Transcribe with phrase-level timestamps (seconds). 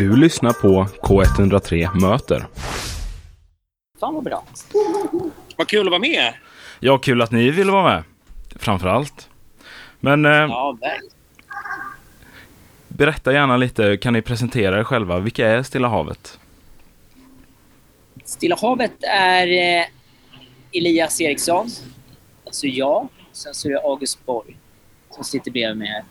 [0.00, 2.46] Du lyssnar på K103 Möter.
[4.00, 4.44] Fan vad bra.
[5.56, 6.34] Vad kul att vara med.
[6.80, 8.02] Ja, kul att ni vill vara med.
[8.56, 9.28] Framför allt.
[10.00, 11.12] Men eh, Ja, verkligen.
[12.88, 15.18] berätta gärna lite, kan ni presentera er själva?
[15.18, 16.38] Vilka är Stilla havet?
[18.24, 19.46] Stilla havet är
[19.80, 19.86] eh,
[20.72, 21.66] Elias Eriksson,
[22.46, 23.08] alltså jag.
[23.32, 24.56] Sen så är det August Borg
[25.10, 26.04] som sitter bredvid mig här.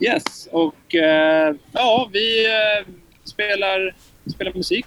[0.00, 2.86] Yes, och eh, ja, vi eh,
[3.24, 3.94] spelar,
[4.34, 4.86] spelar musik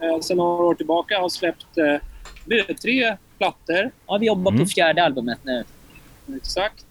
[0.00, 1.18] eh, sedan några år tillbaka.
[1.20, 4.64] Har släppt eh, tre plattor, Ja, vi jobbar Mm.
[4.64, 5.64] på fjärde albumet nu.
[6.36, 6.86] exakt.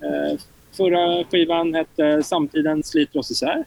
[0.00, 0.40] Eh,
[0.76, 3.64] förra skivan hette Samtiden sliter oss isär.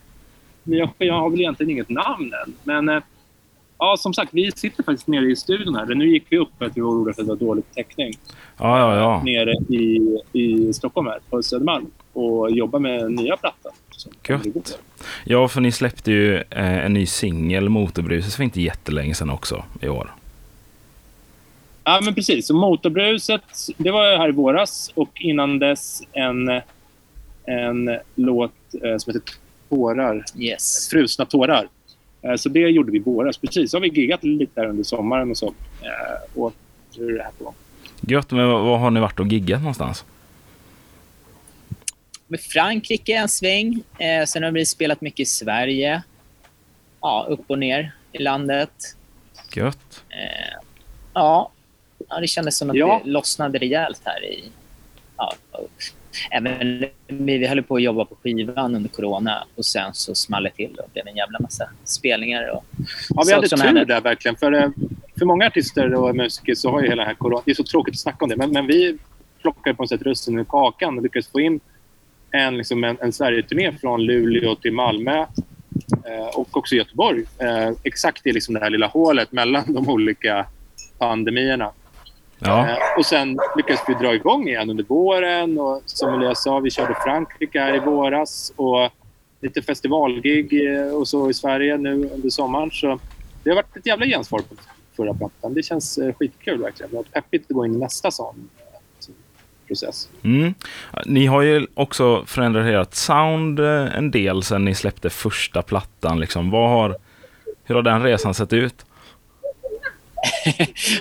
[0.63, 3.03] Nya skivan har väl egentligen inget namn än, men eh,
[3.77, 5.85] ja, som sagt, vi sitter faktiskt nere i studion här.
[5.85, 8.13] Nu gick vi upp för att vi var oroliga för att det var dålig täckning.
[8.57, 9.21] Ja, ja, ja.
[9.25, 13.71] nere i, i Stockholm här, på Södermalm och jobbar med nya plattan.
[14.27, 14.79] Gött.
[15.23, 19.63] Ja, för ni släppte ju eh, en ny singel, Motorbruset, för inte jättelänge sedan också
[19.81, 20.11] i år.
[21.83, 22.47] Ja, men precis.
[22.47, 23.41] Så Motorbruset,
[23.77, 26.61] det var här i våras och innan dess en,
[27.45, 28.51] en låt
[28.83, 29.33] eh, som heter
[29.69, 30.25] Tårar.
[30.37, 30.89] Yes.
[30.89, 31.67] Frusna tårar.
[32.21, 33.37] Eh, så det gjorde vi i våras.
[33.37, 33.71] Precis.
[33.71, 35.53] Så har vi giggat lite där under sommaren och så.
[35.81, 36.53] Eh, och
[36.97, 37.53] nu är det här på gång.
[38.01, 40.05] Gött, men vad vad har ni varit och giggat någonstans?
[42.31, 43.83] Med Frankrike en sväng.
[43.99, 46.03] Eh, sen har vi spelat mycket i Sverige.
[47.01, 48.71] Ja, upp och ner i landet.
[49.55, 50.03] Gött.
[50.09, 50.59] Eh,
[51.13, 51.51] ja.
[52.09, 53.01] ja, det kändes som att Ja.
[53.03, 54.43] det lossnade rejält här i...
[55.17, 55.33] Ja,
[56.31, 60.49] även vi, höll på att jobba på skivan under corona och sen så small det
[60.49, 62.49] till och blev en jävla massa spelningar.
[62.49, 62.65] Och
[63.09, 63.85] Ja, vi hade tur hände.
[63.85, 64.35] där verkligen.
[64.35, 64.69] För, eh,
[65.17, 67.41] för många artister och musiker så har ju hela den här corona...
[67.45, 68.97] Det är så tråkigt att snacka om det, men, men vi
[69.41, 71.59] plockade på något sätt russinen ur kakan och lyckades få in
[72.31, 75.25] en, liksom en, en Sverige-turné från Luleå till Malmö
[76.05, 77.23] eh, och också Göteborg.
[77.37, 80.45] Eh, exakt i liksom det här lilla hålet mellan de olika
[80.97, 81.71] pandemierna.
[82.39, 85.59] Ja, Eh, och sen lyckades vi dra igång igen under våren.
[85.59, 88.89] Och som Elias sa, vi körde Frankrike i våras och
[89.41, 90.53] lite festivalgig
[90.93, 92.71] och så i Sverige nu under sommaren.
[92.71, 92.99] Så
[93.43, 94.55] det har varit ett jävla gensvar på
[94.95, 95.53] förra plattan.
[95.53, 96.97] Det känns skitkul verkligen.
[96.97, 98.60] Och peppigt att gå in i nästa sån eh,
[99.71, 100.09] process.
[100.23, 100.53] Mm.
[101.05, 106.19] Ni har ju också förändrat ert sound eh, en del sen ni släppte första plattan.
[106.19, 106.49] Liksom.
[106.51, 106.97] Vad har,
[107.63, 108.75] hur har den resan sett ut?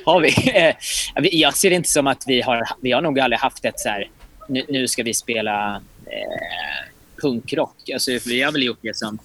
[0.04, 0.28] har vi.
[0.54, 0.74] Eh,
[1.22, 2.62] vi- Jag ser det inte som att vi har...
[2.80, 4.08] Vi har nog aldrig haft ett så här...
[4.48, 6.88] Nu, nu ska vi spela eh,
[7.22, 7.90] punkrock.
[7.92, 9.18] Alltså, vi har väl gjort det som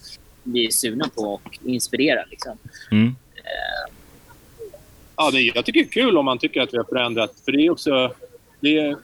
[0.44, 2.26] vi är sugna på och inspirerar.
[2.32, 2.58] Liksom.
[2.92, 3.16] Mm.
[5.18, 7.32] Ja, det, jag tycker det är kul om man tycker att vi har förändrat.
[7.46, 8.14] För det är också...
[8.60, 8.96] Det är,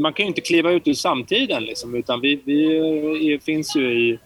[0.00, 2.76] man kan ju inte kliva ut ur samtiden, liksom, utan vi, vi
[3.34, 4.18] är, finns ju i,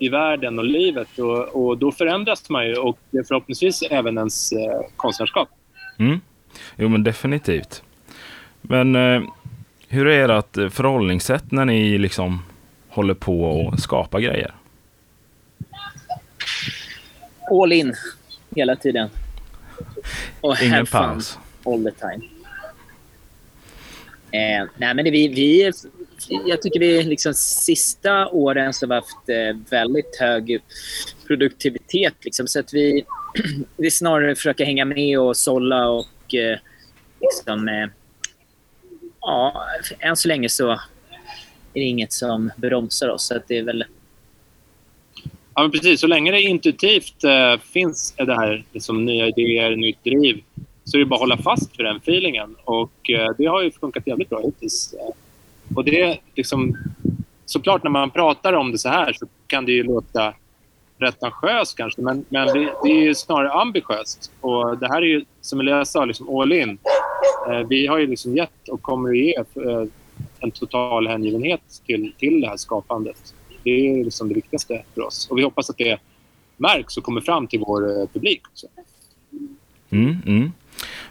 [0.00, 1.18] i världen och livet.
[1.18, 5.48] Och, och då förändras man ju och förhoppningsvis även ens eh, konstnärskap.
[5.98, 6.20] Mm.
[6.76, 7.82] Jo, men definitivt.
[8.60, 9.22] Men eh,
[9.88, 12.42] hur är ert förhållningssätt när ni liksom
[12.88, 14.54] håller på och skapar grejer?
[17.50, 17.94] All in
[18.56, 19.08] hela tiden.
[20.40, 21.38] Och Ingen paus.
[21.64, 22.41] all the time.
[24.32, 25.72] Eh, nej, men det, vi, vi,
[26.46, 30.62] jag tycker vi liksom sista åren så har vi haft eh, väldigt hög
[31.26, 32.14] produktivitet.
[32.24, 33.04] Liksom, så att vi,
[33.76, 36.58] vi snarare försöker hänga med och sålla och eh,
[37.20, 37.88] liksom, eh,
[39.20, 39.64] ja,
[39.98, 40.78] än så länge så är
[41.80, 43.26] det inget som bromsar oss.
[43.26, 43.84] Så att det är väl
[45.54, 46.00] Ja, men precis.
[46.00, 50.42] Så länge det intuitivt eh, finns det här liksom, nya idéer, nytt driv
[50.92, 52.56] så är det bara att hålla fast för den feelingen.
[52.64, 54.94] Och eh, det har ju funkat jävligt bra hittills.
[54.94, 56.76] Eh, och det är liksom...
[57.44, 60.34] Såklart när man pratar om det så här så kan det ju låta
[60.98, 64.32] pretentiöst kanske, men, men det, det är ju snarare ambitiöst.
[64.40, 66.78] Och det här är ju, som Elias sa, liksom all in.
[67.48, 69.34] Eh, vi har ju liksom gett och kommer att ge
[70.38, 73.34] en total hängivenhet till, till det här skapandet.
[73.62, 75.28] Det är liksom det viktigaste för oss.
[75.30, 75.98] Och vi hoppas att det
[76.56, 78.66] märks och kommer fram till vår publik också.
[79.90, 80.52] Mm, mm.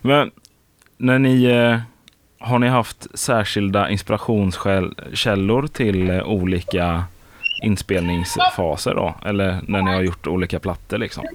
[0.01, 0.31] Men
[0.97, 1.79] när ni, eh,
[2.39, 7.03] har ni haft särskilda inspirationskällor till eh, olika
[7.63, 9.15] inspelningsfaser då?
[9.25, 11.25] Eller när ni har gjort olika plattor liksom?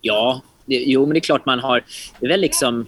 [0.00, 1.84] Ja, det, jo, men det är klart man har...
[2.20, 2.86] Det är väl liksom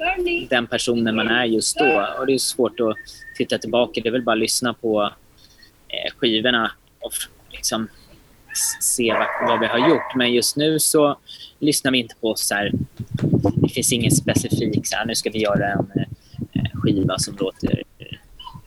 [0.51, 2.07] den personen man är just då.
[2.19, 2.97] Och Det är svårt att
[3.37, 4.01] titta tillbaka.
[4.01, 5.03] Det är väl bara att lyssna på
[5.89, 7.13] eh, skivorna och
[7.51, 7.89] liksom
[8.81, 10.15] se vad, vad vi har gjort.
[10.15, 11.19] Men just nu så
[11.59, 12.73] lyssnar vi inte på så här...
[13.55, 15.91] Det finns ingen specifik så här, nu ska vi göra en
[16.55, 17.83] eh, skiva som låter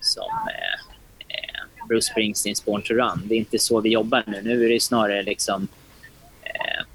[0.02, 0.32] som...
[0.48, 0.96] Eh,
[1.28, 3.22] eh Bruce Springsteens Born to Run.
[3.26, 4.42] Det är inte så vi jobbar nu.
[4.42, 5.68] Nu är det snarare liksom
[6.44, 6.86] eh,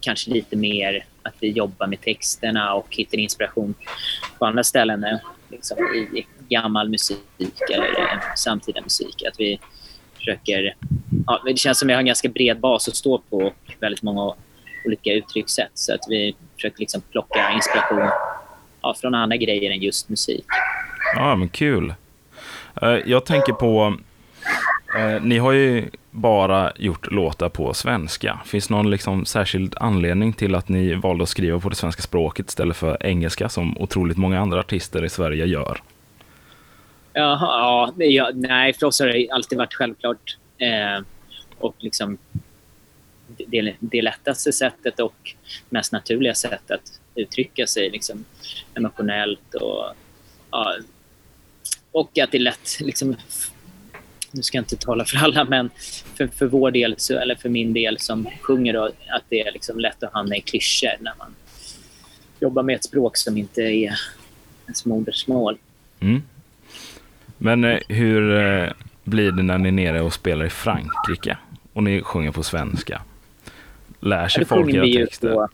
[0.00, 3.74] kanske lite mer att vi jobbar med texterna och hittar inspiration
[4.38, 5.18] på andra ställen nu.
[5.50, 5.78] liksom,
[6.14, 9.22] i gammal musik eller samtida musik.
[9.28, 9.60] Att vi
[10.16, 10.76] försöker...
[11.26, 13.74] Ja, det känns som att vi har en ganska bred bas att stå på och
[13.80, 14.34] väldigt många
[14.86, 15.70] olika uttryckssätt.
[15.74, 18.08] Så att vi försöker liksom plocka inspiration
[18.82, 20.44] ja, från andra grejer än just musik.
[21.16, 21.94] Ja, men kul.
[22.82, 23.96] Eh, jag tänker på,
[24.98, 28.40] eh, ni har ju bara gjort låtar på svenska.
[28.44, 32.02] Finns det någon liksom särskild anledning till att ni valde att skriva på det svenska
[32.02, 35.82] språket istället för engelska som otroligt många andra artister i Sverige gör?
[37.12, 40.36] Jaha, ja, ja, nej, för oss har det alltid varit självklart.
[40.62, 41.04] Eh,
[41.58, 42.18] och liksom
[43.26, 45.34] det, det lättaste sättet och
[45.70, 48.24] mest naturliga sättet att uttrycka sig liksom,
[48.74, 49.94] emotionellt och,
[50.50, 50.76] ja,
[51.92, 53.16] och att det är lätt liksom,
[54.30, 55.70] nu ska jag inte tala för alla, men
[56.14, 59.52] för, för vår del, så, eller för min del som sjunger, då, att det är
[59.52, 61.34] liksom lätt att hamna i klyschor när man
[62.40, 63.98] jobbar med ett språk som inte är
[64.66, 65.58] ens modersmål.
[66.00, 66.22] Mm.
[67.38, 68.72] Men eh, hur eh,
[69.04, 71.36] blir det när ni är nere och spelar i Frankrike
[71.72, 73.02] och ni sjunger på svenska?
[74.00, 75.34] Lär sig folk era texter?
[75.34, 75.48] På,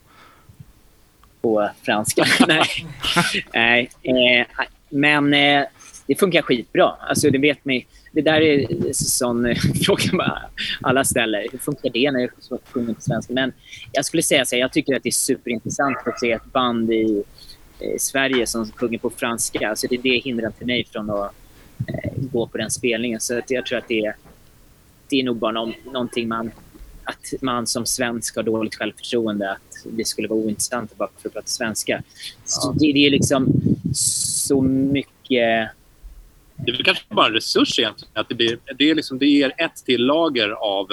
[1.40, 2.24] på franska.
[2.48, 2.86] Nej.
[3.54, 3.90] Nej.
[4.02, 4.46] Eh,
[4.88, 5.64] men eh,
[6.06, 6.94] det funkar skitbra.
[7.00, 7.86] Alltså, det vet mig.
[8.12, 10.42] Det där är en sån eh, fråga
[10.80, 11.46] alla ställer.
[11.52, 12.30] Hur funkar det när jag
[12.72, 13.32] sjunger på svenska?
[13.32, 13.52] Men
[13.92, 16.92] jag skulle säga så här, jag tycker att det är superintressant att se ett band
[16.92, 17.24] i
[17.98, 19.68] Sverige som sjunger på franska.
[19.68, 21.34] Alltså det, det hindrar inte mig från att
[22.32, 23.20] gå på den spelningen.
[23.20, 24.16] Så att jag tror att det är,
[25.08, 26.50] det är nog bara någon, någonting man
[27.08, 31.34] att man som svensk har dåligt självförtroende, att det skulle vara ointressant bara för att
[31.34, 32.02] prata svenska.
[32.62, 32.74] Ja.
[32.78, 33.52] Det, det, är liksom
[33.92, 35.68] så mycket...
[36.56, 38.12] Det är kanske bara en resurs egentligen.
[38.14, 40.92] Att det, blir, det, är liksom, det ger ett till lager av,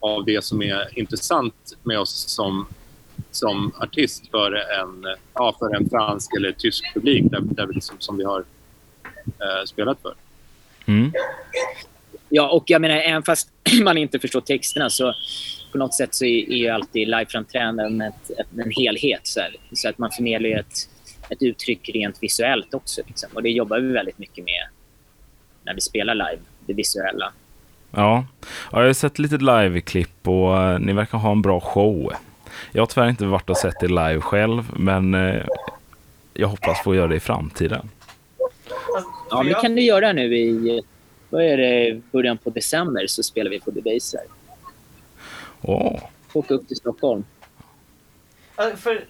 [0.00, 2.66] av det som är intressant med oss som,
[3.30, 7.96] som artist för en, ja, för en fransk eller tysk publik där, där vi liksom,
[7.98, 8.44] som vi har
[9.26, 10.14] eh, spelat för.
[10.86, 11.12] Mm.
[12.28, 13.50] Ja, och jag menar, även fast
[13.82, 15.14] man inte förstår texterna så
[15.72, 19.20] på något sätt så är, är ju alltid ett, en helhet.
[19.22, 20.88] Så, här, så, att man förmedlar ett,
[21.30, 23.00] ett uttryck rent visuellt också.
[23.06, 23.28] Liksom.
[23.34, 24.68] Och det jobbar vi väldigt mycket med
[25.62, 27.32] när vi spelar live, det visuella.
[27.90, 28.26] Ja,
[28.72, 32.12] jag har sett lite live-klipp och uh, ni verkar ha en bra show.
[32.72, 35.42] Jag har tyvärr inte varit och sett det live själv, men uh,
[36.34, 37.90] jag hoppas få göra det i framtiden.
[39.30, 40.82] Ja, men det kan du göra nu i
[41.30, 44.20] vad är det, början på december så spelar vi på Debaser.
[45.62, 46.02] Åh.
[46.32, 47.24] Åka upp till Stockholm.
[48.76, 49.04] För,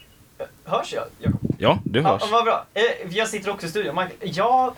[0.65, 1.41] hörs jag, Jakob?
[1.59, 2.23] Ja, du hörs.
[2.25, 2.67] Ja, vad bra.
[2.75, 2.83] Eh,
[3.17, 3.99] jag sitter också i studion.
[4.21, 4.75] Jag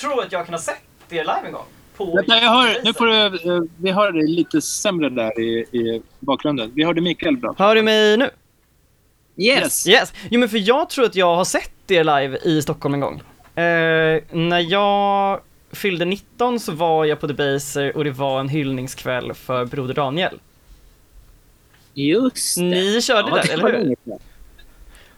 [0.00, 1.64] tror att jag kan ha sett er live en gång.
[1.96, 5.58] På Vänta, jag hör, nu får du, eh, vi hör dig lite sämre där i,
[5.58, 6.72] i bakgrunden.
[6.74, 7.54] Vi hörde Mikael bra.
[7.58, 8.30] Hör du mig nu?
[9.36, 9.86] Yes.
[9.86, 10.12] Yes.
[10.30, 13.22] Jo, men för jag tror att jag har sett er live i Stockholm en gång.
[13.56, 15.40] Eh, när jag
[15.72, 20.40] fyllde 19 så var jag på Debaser och det var en hyllningskväll för Broder Daniel.
[21.94, 22.62] Just det.
[22.62, 23.96] Ni körde ja, där, eller hur?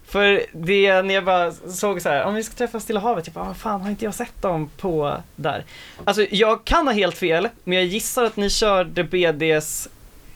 [0.04, 3.34] För det, när jag bara såg så här, om vi ska träffas Stilla havet, jag
[3.34, 5.64] bara, fan har inte jag sett dem på där?
[6.04, 9.88] Alltså jag kan ha helt fel, men jag gissar att ni körde BDs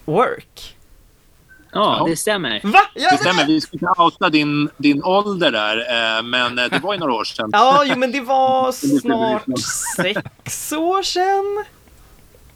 [0.05, 0.77] Work.
[1.73, 2.61] Ja, det stämmer.
[2.65, 2.79] Va?
[2.95, 3.47] Ja, det stämmer.
[3.47, 7.13] Vi ska inte outa din, din ålder där, eh, men eh, det var ju några
[7.13, 7.51] år sedan.
[7.53, 9.45] ja, jo, men det var snart
[9.97, 11.65] sex år sedan.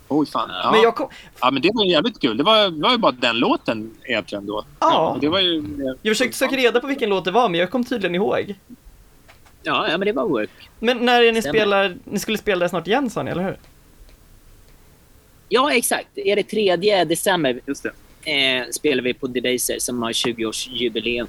[0.09, 0.51] Oj, fan.
[0.63, 0.71] Ja.
[0.73, 1.09] Men, jag kom...
[1.41, 2.37] ja, men det var jävligt kul.
[2.37, 4.65] Det var, det var ju bara den låten egentligen då.
[4.81, 5.19] Ja.
[5.21, 5.65] det var ju,
[6.03, 8.55] jag försökte söka reda på vilken låt det var, men jag kom tydligen ihåg.
[9.63, 10.71] Ja, ja men det var Work.
[10.79, 13.59] Men när är ni spelar, ni skulle spela det snart igen sa ni, eller hur?
[15.49, 16.19] Ja, exakt.
[16.19, 17.93] Är det 3 december Just det
[18.27, 21.27] eh, spelar vi på Debaser som har 20-årsjubileum.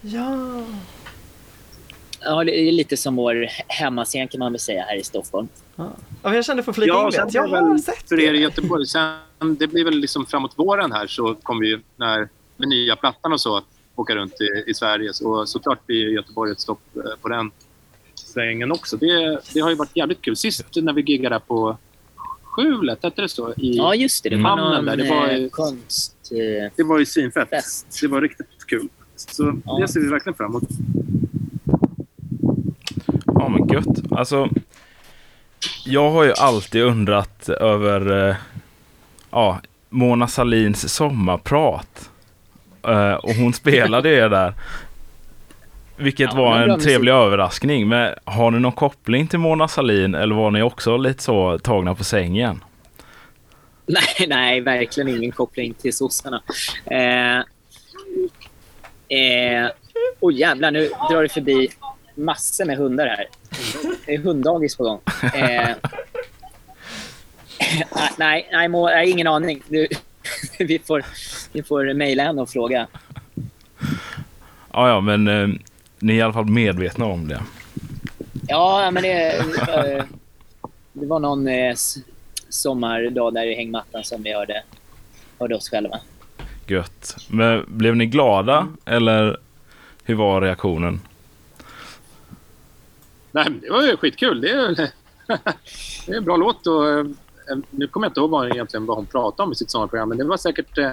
[0.00, 0.62] Ja.
[2.20, 5.48] Ja, det är lite som vår hemmascen kan man väl säga här i Stockholm.
[5.76, 5.90] Ja,
[6.22, 7.34] jag kände för att flika ja, in det.
[7.34, 8.86] Jag har sett för er i Göteborg.
[8.86, 13.32] Sen, det blir väl liksom framåt våren här så kommer vi när, med nya plattan
[13.32, 13.62] och så
[13.94, 15.12] åka runt i, i Sverige.
[15.12, 17.50] Så såklart blir Göteborg ett stopp eh, på den
[18.14, 18.96] svängen också.
[18.96, 20.36] Det, det har ju varit jävligt kul.
[20.36, 21.76] Sist när vi giggade på
[22.56, 23.52] Skjulet, hette det så?
[23.52, 24.28] I ja, just det.
[24.28, 24.96] Det var någon där.
[24.96, 26.16] Det var, eh, konst...
[26.32, 27.48] Eh, det var ju svinfett.
[27.50, 27.98] Fest.
[28.00, 28.88] Det var riktigt kul.
[29.16, 29.78] Så ja.
[29.80, 30.62] det ser vi verkligen fram emot.
[33.26, 34.12] Ja, men gött.
[34.12, 34.48] Alltså,
[35.84, 38.36] jag har ju alltid undrat över eh,
[39.30, 39.60] ja,
[39.90, 42.10] Mona Salins sommarprat.
[42.82, 44.54] Eh, och hon spelade ju där.
[45.96, 47.88] Vilket Ja, var en trevlig överraskning.
[47.88, 51.94] Men har ni någon koppling till Mona Sahlin eller var ni också lite så tagna
[51.94, 52.64] på sängen?
[53.86, 56.42] Nej, nej, verkligen ingen koppling till sossarna.
[56.84, 57.38] Eh,
[59.18, 59.70] eh,
[60.20, 61.68] oh jävlar, nu drar det förbi
[62.14, 63.28] massor med hundar här.
[64.06, 65.00] Det är hunddagis på gång.
[65.22, 65.68] Eh,
[68.18, 69.62] nej, nej, må, nej, ingen aning.
[69.68, 69.86] Du,
[70.58, 71.04] vi får,
[71.52, 72.86] vi får mejla henne och fråga.
[74.72, 75.48] Ja, ja, men eh,
[76.06, 77.42] ni är i alla fall medvetna om det.
[78.48, 79.44] Ja, men det,
[80.92, 81.74] det var någon eh,
[82.48, 84.62] sommardag där i hängmattan som vi hörde,
[85.38, 86.00] hörde oss själva.
[86.66, 87.16] Gött.
[87.28, 89.36] Men blev ni glada eller
[90.04, 91.00] hur var reaktionen?
[93.32, 94.40] Nej, det var ju skitkul.
[94.40, 94.74] Det är,
[96.06, 96.66] det är en bra låt.
[96.66, 97.06] Och, eh,
[97.70, 100.18] nu kommer jag inte ihåg vad, egentligen vad hon pratade om i sitt sommarprogram, men
[100.18, 100.90] det var säkert eh,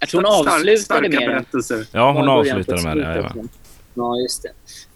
[0.00, 1.86] Jag tror hon avslutade med det.
[1.92, 3.32] Ja, hon avslutade med det.
[3.94, 4.48] Ja, just det.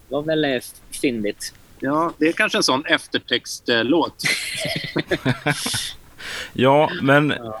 [0.07, 0.59] Det var väl eh,
[1.01, 1.53] fyndigt.
[1.79, 4.23] Ja, det är kanske en sån eftertextlåt.
[6.53, 7.59] Ja, men Ja.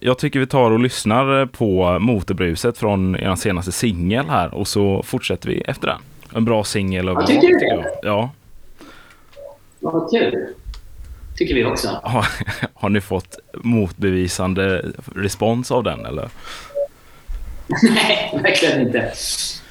[0.00, 5.02] jag tycker vi tar och lyssnar på Motorbruset från er senaste singel här och så
[5.02, 6.00] fortsätter vi efter den.
[6.34, 7.90] En bra singel överlag tycker du det?
[8.02, 8.30] Ja.
[9.80, 10.46] Vad kul.
[11.36, 11.88] Tycker vi också.
[12.02, 12.26] Har,
[12.74, 14.84] har ni fått motbevisande
[15.14, 16.28] respons av den eller?
[17.82, 19.12] Nej, verkligen inte.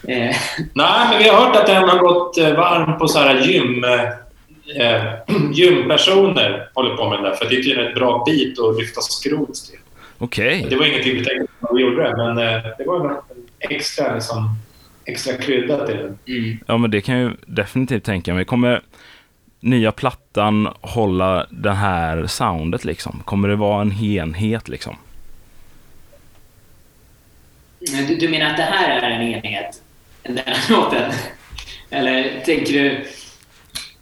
[0.07, 0.35] Eh,
[0.73, 3.83] Nej, men vi har hört att den har gått eh, varm på så här gym...
[3.83, 5.13] Eh,
[5.53, 9.01] gympersoner håller på med den där, för det är tydligen ett bra bit att lyfta
[9.01, 9.79] skrot till.
[10.17, 10.67] Okej.
[10.69, 13.15] Det var ingenting vi tänkte på vi gjorde det, men eh, det var en
[13.59, 14.55] extra, liksom,
[15.05, 16.17] extra krydda till den.
[16.27, 16.57] mm.
[16.67, 18.45] Ja, men det kan jag ju definitivt tänka mig.
[18.45, 18.81] Kommer
[19.59, 23.21] nya plattan hålla det här soundet liksom?
[23.25, 24.95] Kommer det vara en enhet liksom?
[28.07, 29.81] du, du menar att det här är en enhet?
[30.27, 31.11] Den här låten?
[31.89, 33.05] Eller tänker du...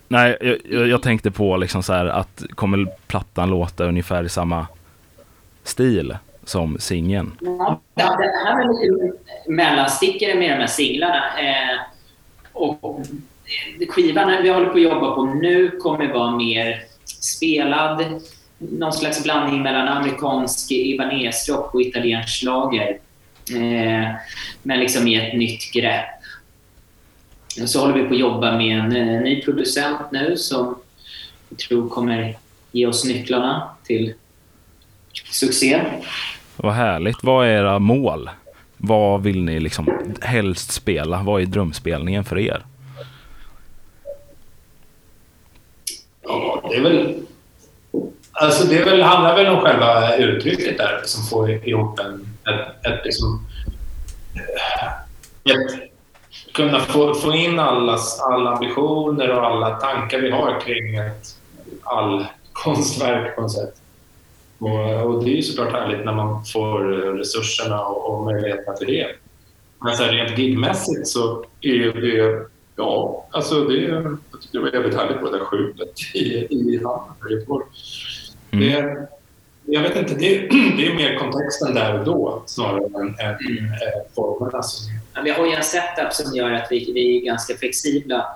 [0.07, 4.67] Nej, jag, jag, tänkte på liksom så här att kommer plattan låta ungefär i samma
[5.63, 7.31] stil som singeln?
[7.41, 8.03] Ja, det
[8.45, 9.17] här är lite
[9.47, 11.39] mellanstickare med de här singlarna.
[11.39, 11.79] Eh,
[12.53, 12.99] och
[13.79, 18.21] eh, skivan vi håller på att jobba på nu kommer vara mer spelad.
[18.57, 22.99] Någon slags blandning mellan amerikansk Ibanez-rock och italiensk schlager.
[23.51, 24.11] Eh,
[24.63, 26.14] men liksom i ett nytt grepp.
[27.65, 30.75] Så håller vi på att jobba med en eh, ny producent nu som
[31.49, 32.37] jag tror kommer
[32.71, 34.13] ge oss nycklarna till
[35.31, 35.81] succé.
[36.55, 37.23] Vad härligt.
[37.23, 38.29] Vad är era mål?
[38.77, 41.23] Vad vill ni liksom helst spela?
[41.23, 42.65] Vad är drömspelningen för er?
[46.23, 47.15] Ja, det är väl...
[48.31, 52.27] Alltså det är väl, handlar väl om själva uttrycket där, som får ihop en...
[52.53, 53.45] Ett, ett, liksom,
[55.43, 55.94] ett,
[56.55, 61.37] kunna få, få in allas alla ambitioner och alla tankar vi har kring ett
[61.83, 63.73] all konstverk på något sätt.
[64.59, 66.79] Och, och det är ju såklart härligt när man får
[67.17, 69.07] resurserna och, och möjligheterna till det.
[69.79, 72.45] Men så här, rent gigmässigt så är det
[72.77, 76.19] Ja, alltså det, jag tycker det var jävligt härligt på det där skjulet i,
[76.49, 77.65] i hamnen i Göteborg.
[78.51, 78.69] Mm.
[78.69, 79.07] Det,
[79.65, 80.37] jag vet inte, det,
[80.77, 83.71] det är mer kontexten där och då snarare än, än Mm.
[84.15, 84.63] formerna.
[84.63, 88.27] Som, Vi har ju en setup som gör att vi, vi är ganska flexibla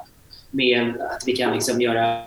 [0.52, 2.24] med att vi kan liksom göra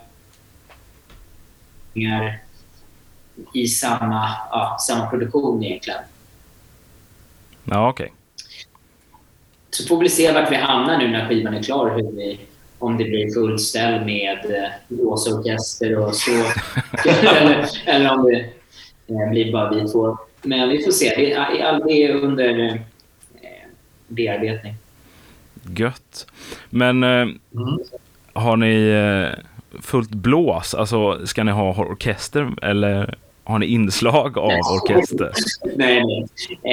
[3.54, 6.00] i samma, ja, samma produktion egentligen.
[7.64, 8.12] Ja, okej.
[9.70, 11.90] Så får vi se vart vi hamnar nu när skivan är klar.
[11.90, 12.40] Hur vi,
[12.78, 16.30] om det blir fullställ med eh, blåsorkester och så.
[17.08, 18.40] eller, eller om det
[19.06, 20.18] eh, blir bara vi två.
[20.42, 21.14] Men vi får se.
[21.16, 22.74] Det är, det är under eh,
[24.14, 24.74] bearbetning.
[25.76, 26.26] Gött.
[26.70, 27.26] Men eh,
[28.32, 29.44] har ni eh,
[29.82, 30.74] fullt blås?
[30.74, 33.14] Alltså, ska ni ha orkester eller
[33.44, 35.32] har ni inslag av orkester?
[35.76, 36.26] Nej, nej.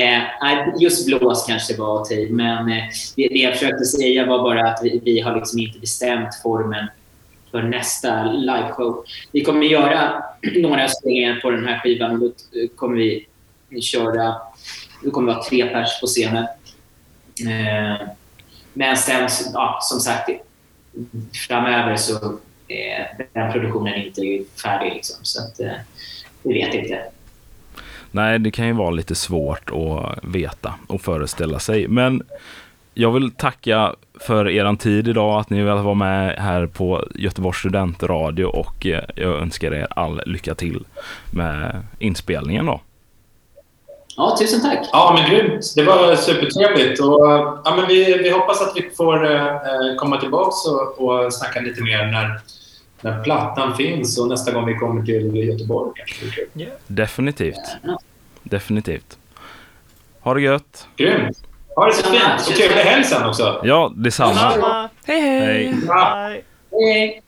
[0.03, 2.83] Eh, nej, just blås kanske var i, men eh,
[3.15, 6.87] det, det jag försökte säga var bara att vi, vi har liksom inte bestämt formen
[7.51, 9.03] för nästa liveshow.
[9.31, 10.23] Vi kommer göra
[10.61, 12.33] några spelningar på den här skivan och då
[12.75, 13.25] kommer vi
[13.81, 14.35] köra...
[15.03, 16.45] Det kommer vara tre pers på scenen.
[17.47, 18.07] Eh,
[18.73, 20.29] men sen, ja, som sagt,
[21.47, 24.93] framöver så är den produktionen inte färdig.
[24.93, 25.71] Liksom, så att, eh,
[26.43, 27.01] vi vet inte.
[28.11, 31.87] Nej, det kan ju vara lite svårt att veta och föreställa sig.
[31.87, 32.23] Men
[32.93, 37.57] jag vill tacka för er tid idag, att ni vill vara med här på Göteborgs
[37.57, 40.85] studentradio och eh, jag önskar er all lycka till
[41.31, 42.81] med inspelningen då.
[44.19, 44.89] Ja, tusen tack.
[44.91, 45.73] Ja, men grymt.
[45.75, 46.99] Det var supertrevligt.
[46.99, 47.19] Och,
[47.65, 51.83] ja, men vi, vi hoppas att vi får eh, komma tillbaka och, och snacka lite
[51.83, 52.39] mer när,
[53.01, 55.91] när plattan finns och nästa gång vi kommer till Göteborg.
[55.95, 56.41] Kanske.
[56.55, 56.71] Yeah.
[56.87, 57.77] Definitivt.
[58.43, 59.17] Definitivt.
[60.21, 60.87] Ha det gött.
[60.95, 61.37] Grymt.
[61.75, 62.47] Ha det så fint.
[62.47, 63.61] Och trevlig helg sen också.
[63.63, 64.89] Ja, detsamma.
[65.05, 65.39] Hej, hej.
[65.39, 65.73] hej.
[65.89, 66.43] hej.
[66.71, 67.21] hej.